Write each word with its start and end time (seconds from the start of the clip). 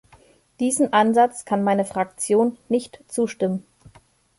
Diesem 0.59 0.91
Ansatz 0.95 1.45
kann 1.45 1.63
meine 1.63 1.85
Fraktion 1.85 2.57
nicht 2.69 3.03
zustimmen. 3.07 3.63